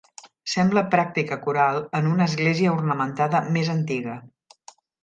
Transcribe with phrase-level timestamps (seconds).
[0.53, 4.19] Sembla pràctica coral en una església ornamentada més antiga.